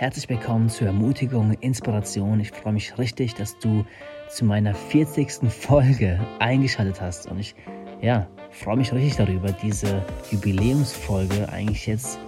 [0.00, 2.38] herzlich willkommen zur Ermutigung und Inspiration.
[2.38, 3.84] Ich freue mich richtig, dass du
[4.28, 5.28] zu meiner 40.
[5.50, 7.56] Folge eingeschaltet hast und ich
[8.00, 10.00] ja, freue mich richtig darüber, diese
[10.30, 12.20] Jubiläumsfolge eigentlich jetzt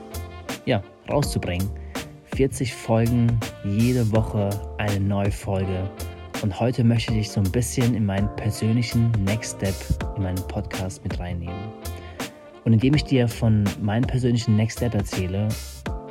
[0.67, 1.71] ja, rauszubringen.
[2.35, 5.89] 40 Folgen, jede Woche eine neue Folge.
[6.43, 9.77] Und heute möchte ich dich so ein bisschen in meinen persönlichen Next Step
[10.17, 11.69] in meinen Podcast mit reinnehmen.
[12.65, 15.47] Und indem ich dir von meinem persönlichen Next Step erzähle,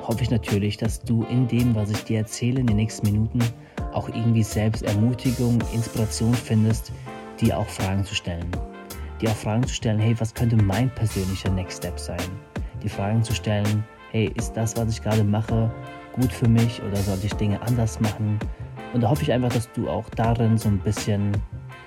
[0.09, 3.39] hoffe ich natürlich, dass du in dem, was ich dir erzähle in den nächsten Minuten,
[3.93, 6.91] auch irgendwie selbst Ermutigung, Inspiration findest,
[7.39, 8.49] dir auch Fragen zu stellen.
[9.21, 12.21] Dir auch Fragen zu stellen, hey, was könnte mein persönlicher Next Step sein?
[12.81, 15.71] Die Fragen zu stellen, hey, ist das, was ich gerade mache,
[16.13, 18.39] gut für mich oder sollte ich Dinge anders machen?
[18.93, 21.33] Und da hoffe ich einfach, dass du auch darin so ein bisschen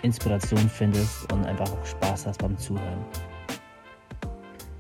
[0.02, 3.04] Inspiration findest und einfach auch Spaß hast beim Zuhören.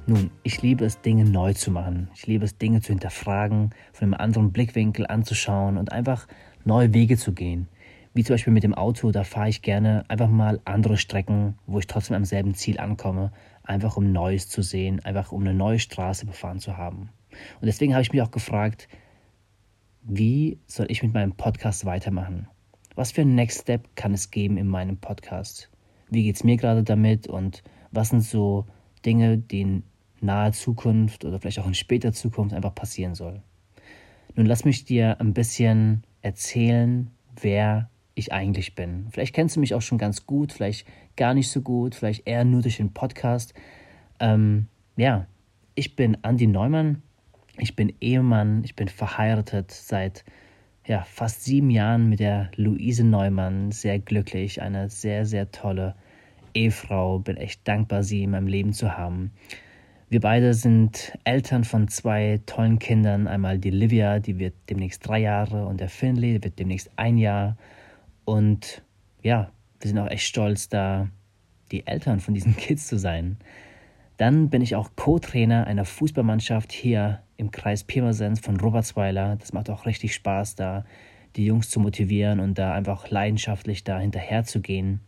[0.04, 2.08] Nun, ich liebe es, Dinge neu zu machen.
[2.14, 6.26] Ich liebe es, Dinge zu hinterfragen, von einem anderen Blickwinkel anzuschauen und einfach
[6.64, 7.68] neue Wege zu gehen.
[8.12, 11.78] Wie zum Beispiel mit dem Auto, da fahre ich gerne einfach mal andere Strecken, wo
[11.78, 15.78] ich trotzdem am selben Ziel ankomme, einfach um Neues zu sehen, einfach um eine neue
[15.78, 17.10] Straße befahren zu haben.
[17.60, 18.88] Und deswegen habe ich mich auch gefragt,
[20.02, 22.48] wie soll ich mit meinem Podcast weitermachen?
[22.96, 25.70] Was für ein Next Step kann es geben in meinem Podcast?
[26.10, 28.66] Wie geht es mir gerade damit und was sind so
[29.06, 29.82] Dinge, die in
[30.22, 33.42] naher Zukunft oder vielleicht auch in später Zukunft einfach passieren soll.
[34.34, 39.06] Nun lass mich dir ein bisschen erzählen, wer ich eigentlich bin.
[39.10, 42.44] Vielleicht kennst du mich auch schon ganz gut, vielleicht gar nicht so gut, vielleicht eher
[42.44, 43.54] nur durch den Podcast.
[44.20, 45.26] Ähm, ja,
[45.74, 47.02] ich bin Andi Neumann,
[47.58, 50.24] ich bin Ehemann, ich bin verheiratet seit
[50.86, 55.94] ja, fast sieben Jahren mit der Luise Neumann, sehr glücklich, eine sehr, sehr tolle
[56.54, 59.32] Ehefrau, bin echt dankbar, sie in meinem Leben zu haben.
[60.12, 63.26] Wir beide sind Eltern von zwei tollen Kindern.
[63.26, 67.16] Einmal die Livia, die wird demnächst drei Jahre, und der Finley, der wird demnächst ein
[67.16, 67.56] Jahr.
[68.26, 68.82] Und
[69.22, 71.08] ja, wir sind auch echt stolz, da
[71.70, 73.38] die Eltern von diesen Kids zu sein.
[74.18, 79.36] Dann bin ich auch Co-Trainer einer Fußballmannschaft hier im Kreis Pirmasens von Robertsweiler.
[79.36, 80.84] Das macht auch richtig Spaß, da
[81.36, 85.00] die Jungs zu motivieren und da einfach leidenschaftlich da hinterher zu gehen.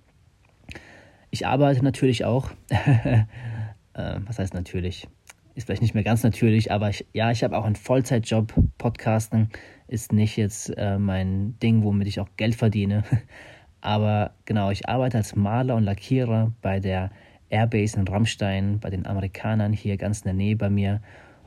[1.31, 2.53] Ich arbeite natürlich auch
[3.94, 5.09] äh, was heißt natürlich?
[5.55, 8.53] Ist vielleicht nicht mehr ganz natürlich, aber ich, ja, ich habe auch einen Vollzeitjob.
[8.77, 9.50] Podcasten
[9.87, 13.05] ist nicht jetzt äh, mein Ding, womit ich auch Geld verdiene.
[13.81, 17.10] Aber genau, ich arbeite als Maler und Lackierer bei der
[17.50, 21.03] Airbase in Rammstein, bei den Amerikanern hier ganz in der Nähe bei mir.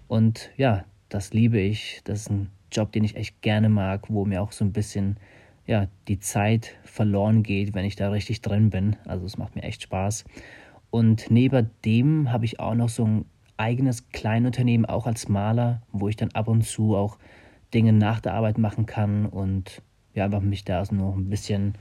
[0.07, 2.01] Und ja, das liebe ich.
[2.03, 5.17] Das ist ein Job, den ich echt gerne mag, wo mir auch so ein bisschen
[5.65, 8.95] ja, die Zeit verloren geht, wenn ich da richtig drin bin.
[9.05, 10.23] Also es macht mir echt Spaß.
[10.89, 13.25] Und neben dem habe ich auch noch so ein
[13.57, 17.17] eigenes Kleinunternehmen, auch als Maler, wo ich dann ab und zu auch
[17.73, 19.81] Dinge nach der Arbeit machen kann und
[20.13, 21.73] ja, einfach mich da so noch ein bisschen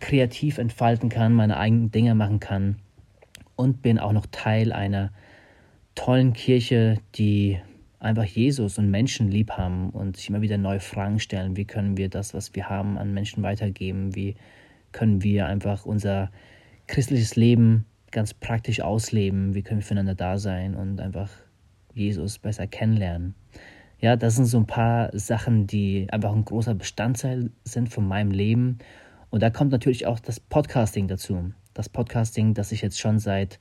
[0.00, 2.76] kreativ entfalten kann, meine eigenen Dinge machen kann.
[3.56, 5.10] Und bin auch noch Teil einer
[5.94, 7.58] tollen Kirche, die
[7.98, 11.56] einfach Jesus und Menschen lieb haben und sich immer wieder neue Fragen stellen.
[11.56, 14.14] Wie können wir das, was wir haben, an Menschen weitergeben?
[14.14, 14.36] Wie
[14.92, 16.30] können wir einfach unser
[16.86, 21.30] christliches Leben ganz praktisch ausleben, wie können wir füreinander da sein und einfach
[21.94, 23.34] Jesus besser kennenlernen.
[23.98, 28.30] Ja, das sind so ein paar Sachen, die einfach ein großer Bestandteil sind von meinem
[28.30, 28.78] Leben.
[29.30, 31.52] Und da kommt natürlich auch das Podcasting dazu.
[31.72, 33.58] Das Podcasting, das ich jetzt schon seit,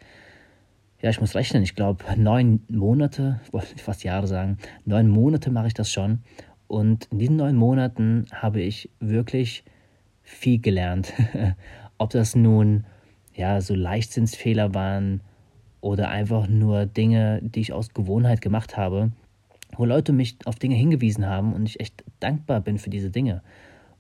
[1.01, 5.51] ja, ich muss rechnen, ich glaube neun Monate, wollte ich fast Jahre sagen, neun Monate
[5.51, 6.19] mache ich das schon.
[6.67, 9.63] Und in diesen neun Monaten habe ich wirklich
[10.21, 11.13] viel gelernt.
[11.97, 12.85] Ob das nun
[13.35, 15.21] ja, so Leichtsinnsfehler waren
[15.81, 19.11] oder einfach nur Dinge, die ich aus Gewohnheit gemacht habe,
[19.75, 23.41] wo Leute mich auf Dinge hingewiesen haben und ich echt dankbar bin für diese Dinge.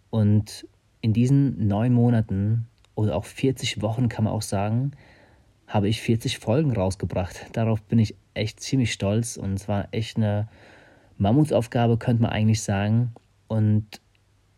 [0.09, 0.67] Und
[1.01, 4.91] in diesen neun Monaten oder auch 40 Wochen kann man auch sagen,
[5.67, 7.47] habe ich 40 Folgen rausgebracht.
[7.53, 10.47] Darauf bin ich echt ziemlich stolz und es war echt eine
[11.17, 13.11] Mammutsaufgabe, könnte man eigentlich sagen.
[13.47, 14.01] Und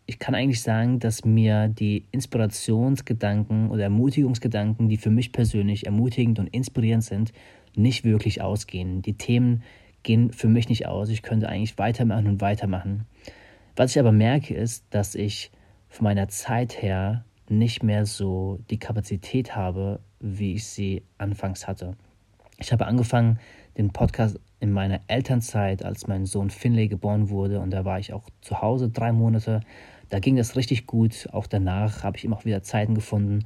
[0.08, 6.38] ich kann eigentlich sagen, dass mir die Inspirationsgedanken oder Ermutigungsgedanken, die für mich persönlich ermutigend
[6.38, 7.34] und inspirierend sind,
[7.76, 9.02] nicht wirklich ausgehen.
[9.02, 9.62] Die Themen
[10.04, 11.10] gehen für mich nicht aus.
[11.10, 13.04] Ich könnte eigentlich weitermachen und weitermachen.
[13.76, 15.50] Was ich aber merke, ist, dass ich
[15.90, 21.98] von meiner Zeit her nicht mehr so die Kapazität habe, wie ich sie anfangs hatte.
[22.58, 23.38] Ich habe angefangen,
[23.76, 28.14] den Podcast in meiner Elternzeit, als mein Sohn Finlay geboren wurde, und da war ich
[28.14, 29.60] auch zu Hause drei Monate
[30.08, 31.28] da ging das richtig gut.
[31.32, 33.44] Auch danach habe ich immer auch wieder Zeiten gefunden.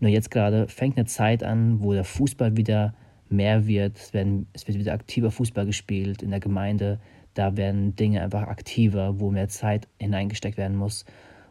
[0.00, 2.94] Nur jetzt gerade fängt eine Zeit an, wo der Fußball wieder
[3.28, 3.96] mehr wird.
[3.98, 7.00] Es, werden, es wird wieder aktiver Fußball gespielt in der Gemeinde.
[7.34, 11.04] Da werden Dinge einfach aktiver, wo mehr Zeit hineingesteckt werden muss.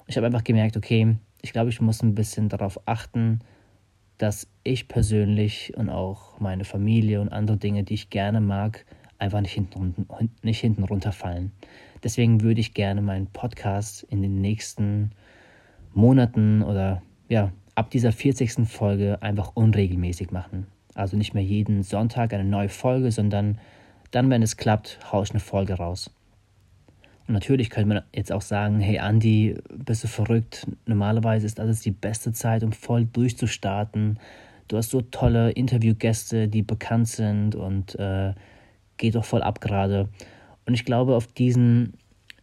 [0.07, 3.39] Ich habe einfach gemerkt, okay, ich glaube, ich muss ein bisschen darauf achten,
[4.17, 8.85] dass ich persönlich und auch meine Familie und andere Dinge, die ich gerne mag,
[9.21, 10.07] einfach nicht hinten,
[10.41, 11.51] nicht hinten runterfallen.
[12.03, 15.11] Deswegen würde ich gerne meinen Podcast in den nächsten
[15.93, 18.67] Monaten oder ja, ab dieser 40.
[18.67, 20.65] Folge einfach unregelmäßig machen.
[20.95, 23.59] Also nicht mehr jeden Sonntag eine neue Folge, sondern
[24.09, 26.09] dann, wenn es klappt, haue ich eine Folge raus.
[27.27, 30.67] Und natürlich könnte man jetzt auch sagen, hey Andy, bist du verrückt?
[30.85, 34.19] Normalerweise ist das die beste Zeit, um voll durchzustarten.
[34.67, 38.33] Du hast so tolle Interviewgäste, die bekannt sind und äh,
[39.01, 40.07] geht doch voll ab gerade.
[40.65, 41.97] Und ich glaube, auf diesen,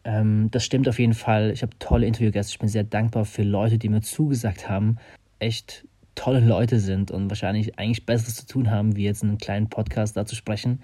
[0.04, 1.50] ähm, das stimmt auf jeden Fall.
[1.50, 2.52] Ich habe tolle Interviewgäste.
[2.52, 4.98] Ich bin sehr dankbar für Leute, die mir zugesagt haben.
[5.38, 9.70] Echt tolle Leute sind und wahrscheinlich eigentlich Besseres zu tun haben, wie jetzt einen kleinen
[9.70, 10.82] Podcast da zu sprechen.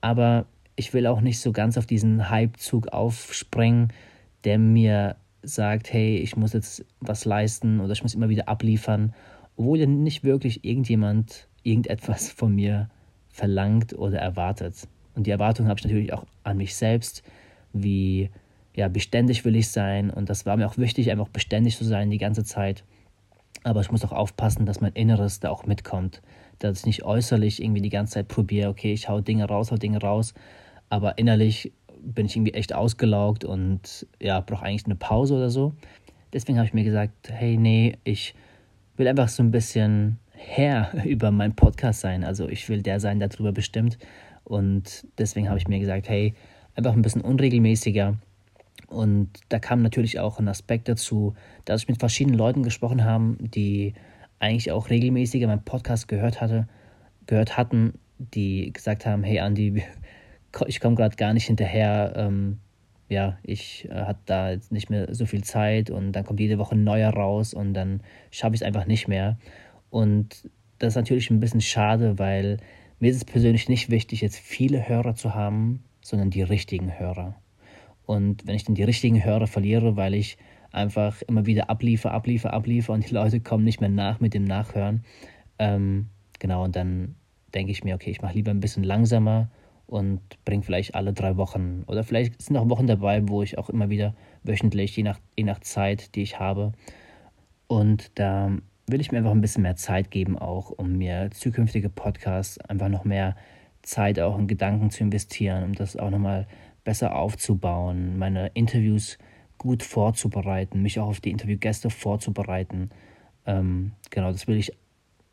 [0.00, 0.46] Aber
[0.76, 3.92] ich will auch nicht so ganz auf diesen Hypezug aufspringen,
[4.44, 9.14] der mir sagt, hey, ich muss jetzt was leisten oder ich muss immer wieder abliefern,
[9.56, 12.88] obwohl ja nicht wirklich irgendjemand irgendetwas von mir
[13.30, 14.88] verlangt oder erwartet.
[15.14, 17.22] Und die Erwartung habe ich natürlich auch an mich selbst,
[17.72, 18.30] wie
[18.74, 22.10] ja, beständig will ich sein und das war mir auch wichtig, einfach beständig zu sein
[22.10, 22.84] die ganze Zeit.
[23.64, 26.22] Aber ich muss auch aufpassen, dass mein Inneres da auch mitkommt,
[26.60, 29.76] dass ich nicht äußerlich irgendwie die ganze Zeit probiere, okay, ich hau Dinge raus, hau
[29.76, 30.32] Dinge raus,
[30.90, 35.74] aber innerlich bin ich irgendwie echt ausgelaugt und ja, brauche eigentlich eine Pause oder so.
[36.32, 38.36] Deswegen habe ich mir gesagt, hey, nee, ich
[38.96, 42.24] will einfach so ein bisschen Herr über meinen Podcast sein.
[42.24, 43.98] Also ich will der sein, der darüber bestimmt.
[44.44, 46.34] Und deswegen habe ich mir gesagt, hey,
[46.74, 48.16] einfach ein bisschen unregelmäßiger.
[48.86, 53.36] Und da kam natürlich auch ein Aspekt dazu, dass ich mit verschiedenen Leuten gesprochen habe,
[53.40, 53.92] die
[54.38, 56.68] eigentlich auch regelmäßiger meinen Podcast gehört hatte,
[57.26, 59.82] gehört hatten, die gesagt haben, hey Andy,
[60.66, 62.14] ich komme gerade gar nicht hinterher.
[62.16, 62.58] Ähm,
[63.10, 66.58] ja, ich äh, hatte da jetzt nicht mehr so viel Zeit und dann kommt jede
[66.58, 69.38] Woche ein neuer raus und dann schaffe ich es einfach nicht mehr.
[69.90, 70.48] Und
[70.78, 72.58] das ist natürlich ein bisschen schade, weil
[73.00, 77.36] mir ist es persönlich nicht wichtig, jetzt viele Hörer zu haben, sondern die richtigen Hörer.
[78.06, 80.38] Und wenn ich dann die richtigen Hörer verliere, weil ich
[80.72, 84.44] einfach immer wieder abliefer, abliefer, abliefer und die Leute kommen nicht mehr nach mit dem
[84.44, 85.04] Nachhören,
[85.58, 86.08] ähm,
[86.38, 87.16] genau, und dann
[87.54, 89.50] denke ich mir, okay, ich mache lieber ein bisschen langsamer
[89.86, 93.70] und bringe vielleicht alle drei Wochen oder vielleicht sind auch Wochen dabei, wo ich auch
[93.70, 96.72] immer wieder wöchentlich, je nach, je nach Zeit, die ich habe.
[97.66, 98.52] Und da
[98.90, 102.88] will ich mir einfach ein bisschen mehr Zeit geben, auch um mir zukünftige Podcasts einfach
[102.88, 103.36] noch mehr
[103.82, 106.46] Zeit auch in Gedanken zu investieren, um das auch nochmal
[106.84, 109.18] besser aufzubauen, meine Interviews
[109.56, 112.90] gut vorzubereiten, mich auch auf die Interviewgäste vorzubereiten.
[113.46, 114.72] Ähm, genau, das will ich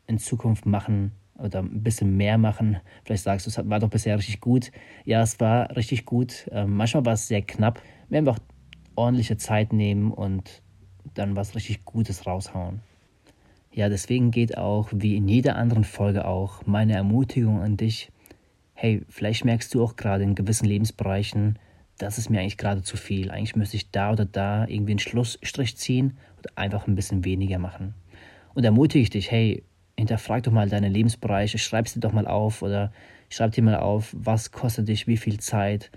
[0.06, 2.78] in Zukunft machen, oder ein bisschen mehr machen.
[3.04, 4.72] Vielleicht sagst du, es war doch bisher richtig gut.
[5.04, 6.48] Ja, es war richtig gut.
[6.50, 7.82] Ähm, manchmal war es sehr knapp.
[8.08, 8.38] Wir einfach
[8.94, 10.62] ordentliche Zeit nehmen und
[11.14, 12.80] dann was richtig Gutes raushauen.
[13.76, 18.10] Ja, deswegen geht auch, wie in jeder anderen Folge auch, meine Ermutigung an dich.
[18.72, 21.58] Hey, vielleicht merkst du auch gerade in gewissen Lebensbereichen,
[21.98, 23.30] das ist mir eigentlich gerade zu viel.
[23.30, 27.58] Eigentlich müsste ich da oder da irgendwie einen Schlussstrich ziehen oder einfach ein bisschen weniger
[27.58, 27.92] machen.
[28.54, 29.62] Und ermutige ich dich, hey,
[29.98, 32.92] hinterfrag doch mal deine Lebensbereiche, schreib sie doch mal auf oder
[33.28, 35.90] schreib dir mal auf, was kostet dich wie viel Zeit,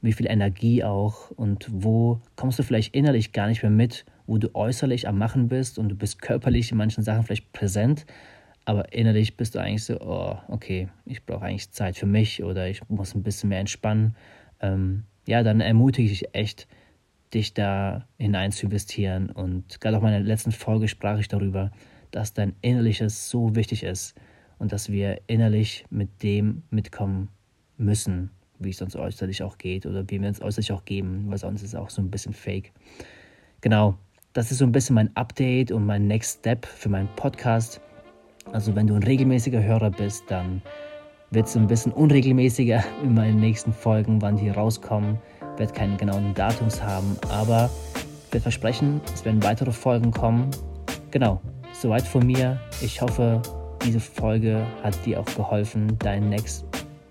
[0.00, 4.38] wie viel Energie auch und wo kommst du vielleicht innerlich gar nicht mehr mit, wo
[4.38, 8.06] du äußerlich am Machen bist und du bist körperlich in manchen Sachen vielleicht präsent,
[8.64, 12.68] aber innerlich bist du eigentlich so, oh, okay, ich brauche eigentlich Zeit für mich oder
[12.68, 14.14] ich muss ein bisschen mehr entspannen.
[14.60, 16.68] Ähm, ja, dann ermutige ich dich echt,
[17.34, 19.30] dich da hinein zu investieren.
[19.30, 21.72] Und gerade auch in meiner letzten Folge sprach ich darüber,
[22.12, 24.14] dass dein Innerliches so wichtig ist
[24.58, 27.30] und dass wir innerlich mit dem mitkommen
[27.78, 31.38] müssen, wie es uns äußerlich auch geht oder wie wir uns äußerlich auch geben, weil
[31.38, 32.72] sonst ist es auch so ein bisschen fake.
[33.60, 33.98] Genau,
[34.32, 37.80] das ist so ein bisschen mein Update und mein Next Step für meinen Podcast.
[38.52, 40.62] Also wenn du ein regelmäßiger Hörer bist, dann
[41.30, 45.18] wird es ein bisschen unregelmäßiger in meinen nächsten Folgen, wann die rauskommen.
[45.54, 47.70] Ich werde keinen genauen Datums haben, aber
[48.26, 50.50] ich werde versprechen, es werden weitere Folgen kommen.
[51.10, 51.40] Genau,
[51.82, 52.60] Soweit von mir.
[52.80, 53.42] Ich hoffe,
[53.84, 56.64] diese Folge hat dir auch geholfen, dein Next,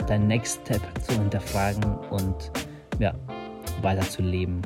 [0.08, 2.52] dein Next Step zu hinterfragen und
[3.00, 3.14] ja,
[3.82, 4.62] weiterzuleben.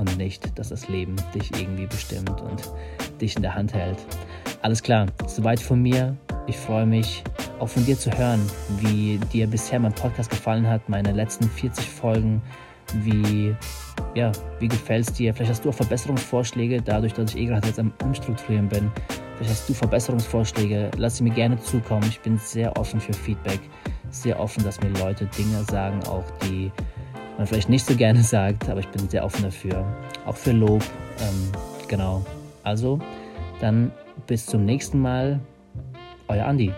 [0.00, 2.62] Und nicht, dass das Leben dich irgendwie bestimmt und
[3.20, 3.98] dich in der Hand hält.
[4.62, 6.16] Alles klar, soweit von mir.
[6.46, 7.22] Ich freue mich,
[7.58, 8.40] auch von dir zu hören,
[8.78, 12.40] wie dir bisher mein Podcast gefallen hat, meine letzten 40 Folgen,
[13.04, 13.54] wie
[14.14, 15.34] ja, wie gefällt es dir?
[15.34, 18.90] Vielleicht hast du auch Verbesserungsvorschläge, dadurch, dass ich eh gerade jetzt am Umstrukturieren bin.
[19.36, 22.06] Vielleicht hast du Verbesserungsvorschläge, lass sie mir gerne zukommen.
[22.08, 23.60] Ich bin sehr offen für Feedback,
[24.10, 26.72] sehr offen, dass mir Leute Dinge sagen, auch die
[27.40, 29.82] man vielleicht nicht so gerne sagt, aber ich bin sehr offen dafür.
[30.26, 30.82] Auch für Lob.
[31.20, 31.50] Ähm,
[31.88, 32.22] genau.
[32.62, 33.00] Also,
[33.60, 33.90] dann
[34.26, 35.40] bis zum nächsten Mal.
[36.28, 36.70] Euer Andi.